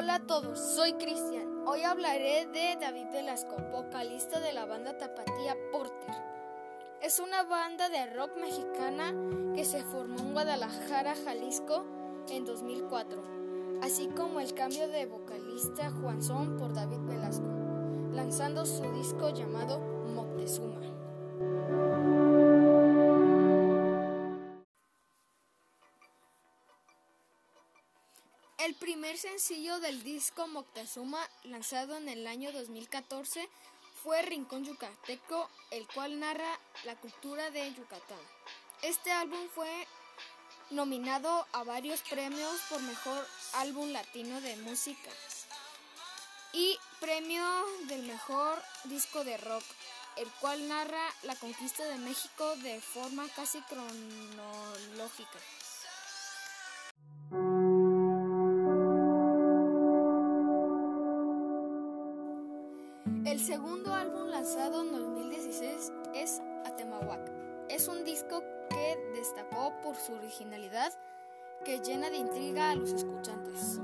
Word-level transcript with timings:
Hola 0.00 0.14
a 0.14 0.20
todos, 0.20 0.60
soy 0.60 0.92
Cristian. 0.92 1.66
Hoy 1.66 1.82
hablaré 1.82 2.46
de 2.46 2.76
David 2.80 3.06
Velasco, 3.12 3.56
vocalista 3.72 4.38
de 4.38 4.52
la 4.52 4.64
banda 4.64 4.96
Tapatía 4.96 5.56
Porter. 5.72 6.14
Es 7.02 7.18
una 7.18 7.42
banda 7.42 7.88
de 7.88 8.06
rock 8.14 8.36
mexicana 8.36 9.12
que 9.56 9.64
se 9.64 9.82
formó 9.82 10.20
en 10.20 10.34
Guadalajara, 10.34 11.16
Jalisco 11.24 11.84
en 12.30 12.44
2004, 12.44 13.20
así 13.82 14.06
como 14.16 14.38
el 14.38 14.54
cambio 14.54 14.86
de 14.86 15.06
vocalista 15.06 15.90
Juan 15.90 16.22
Son 16.22 16.56
por 16.58 16.72
David 16.74 17.00
Velasco, 17.00 17.48
lanzando 18.12 18.66
su 18.66 18.88
disco 18.92 19.30
llamado 19.30 19.80
Moctezuma. 20.14 21.87
El 28.58 28.74
primer 28.74 29.16
sencillo 29.16 29.78
del 29.78 30.02
disco 30.02 30.48
Moctezuma, 30.48 31.20
lanzado 31.44 31.96
en 31.96 32.08
el 32.08 32.26
año 32.26 32.50
2014, 32.50 33.48
fue 34.02 34.20
Rincón 34.22 34.64
Yucateco, 34.64 35.48
el 35.70 35.86
cual 35.86 36.18
narra 36.18 36.58
la 36.84 36.96
cultura 36.96 37.52
de 37.52 37.72
Yucatán. 37.72 38.18
Este 38.82 39.12
álbum 39.12 39.38
fue 39.54 39.70
nominado 40.70 41.46
a 41.52 41.62
varios 41.62 42.02
premios 42.02 42.60
por 42.68 42.82
mejor 42.82 43.24
álbum 43.54 43.92
latino 43.92 44.40
de 44.40 44.56
música 44.56 45.10
y 46.52 46.76
premio 46.98 47.44
del 47.86 48.02
mejor 48.02 48.60
disco 48.84 49.22
de 49.22 49.36
rock, 49.36 49.64
el 50.16 50.28
cual 50.40 50.66
narra 50.66 51.14
la 51.22 51.36
conquista 51.36 51.84
de 51.84 51.98
México 51.98 52.56
de 52.56 52.80
forma 52.80 53.28
casi 53.36 53.60
cronológica. 53.62 55.38
El 63.38 63.44
segundo 63.44 63.94
álbum 63.94 64.30
lanzado 64.30 64.82
en 64.82 64.90
2016 64.90 65.92
es 66.12 66.42
Atemahuac. 66.64 67.20
Es 67.68 67.86
un 67.86 68.02
disco 68.02 68.42
que 68.68 68.96
destacó 69.14 69.80
por 69.80 69.94
su 69.94 70.12
originalidad 70.14 70.92
que 71.64 71.78
llena 71.78 72.10
de 72.10 72.16
intriga 72.16 72.70
a 72.70 72.74
los 72.74 72.92
escuchantes. 72.92 73.78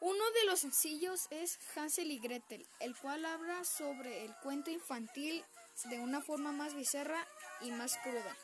Uno 0.00 0.24
de 0.40 0.46
los 0.46 0.60
sencillos 0.60 1.26
es 1.28 1.58
Hansel 1.76 2.10
y 2.10 2.18
Gretel, 2.18 2.66
el 2.80 2.96
cual 2.96 3.26
habla 3.26 3.64
sobre 3.64 4.24
el 4.24 4.34
cuento 4.36 4.70
infantil 4.70 5.44
de 5.90 5.98
una 5.98 6.22
forma 6.22 6.52
más 6.52 6.74
bizarra 6.74 7.22
y 7.60 7.70
más 7.70 7.98
cruda, 7.98 8.34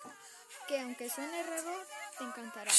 que 0.69 0.81
aunque 0.81 1.09
suene 1.09 1.45
raro, 1.45 1.73
te 2.19 2.25
encantará. 2.25 2.71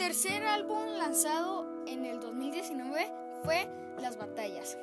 Tercer 0.00 0.46
álbum 0.46 0.96
lanzado 0.96 1.84
en 1.86 2.06
el 2.06 2.20
2019 2.20 3.12
fue 3.44 3.68
Las 4.00 4.16
Batallas. 4.16 4.78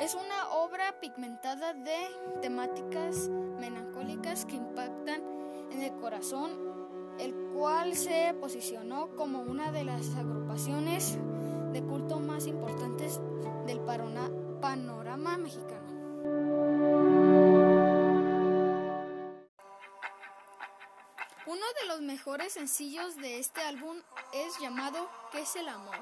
Es 0.00 0.14
una 0.14 0.50
obra 0.52 1.00
pigmentada 1.00 1.74
de 1.74 1.96
temáticas 2.40 3.28
melancólicas 3.58 4.44
que 4.44 4.54
impactan 4.54 5.20
en 5.72 5.82
el 5.82 5.96
corazón, 5.96 6.52
el 7.18 7.34
cual 7.52 7.96
se 7.96 8.36
posicionó 8.40 9.16
como 9.16 9.40
una 9.40 9.72
de 9.72 9.82
las 9.82 10.14
agrupaciones 10.14 11.18
de 11.72 11.82
culto 11.82 12.20
más 12.20 12.46
importantes 12.46 13.20
del 13.66 13.80
panorama 13.80 15.38
mexicano. 15.38 15.77
Uno 21.48 21.64
de 21.80 21.86
los 21.86 22.02
mejores 22.02 22.52
sencillos 22.52 23.16
de 23.16 23.38
este 23.38 23.62
álbum 23.62 24.02
es 24.34 24.58
llamado 24.58 25.10
¿Qué 25.32 25.40
es 25.40 25.56
el 25.56 25.66
amor? 25.66 25.96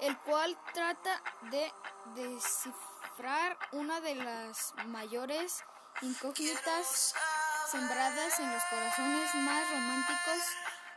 el 0.00 0.16
cual 0.20 0.58
trata 0.72 1.22
de 1.50 1.70
descifrar 2.14 3.58
una 3.72 4.00
de 4.00 4.14
las 4.14 4.72
mayores 4.86 5.62
incógnitas 6.00 7.14
sembradas 7.70 8.40
en 8.40 8.50
los 8.50 8.62
corazones 8.70 9.34
más 9.34 9.70
románticos 9.70 10.42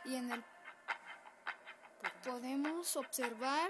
y 0.05 0.15
en 0.15 0.31
el 0.31 0.45
podemos 2.23 2.95
observar 2.95 3.69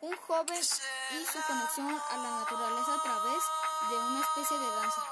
un 0.00 0.16
joven 0.16 0.58
y 0.58 1.24
su 1.26 1.40
conexión 1.46 1.96
a 2.10 2.16
la 2.16 2.40
naturaleza 2.40 2.92
a 2.92 3.02
través 3.04 3.42
de 3.88 3.98
una 3.98 4.20
especie 4.20 4.58
de 4.58 4.66
danza. 4.66 5.02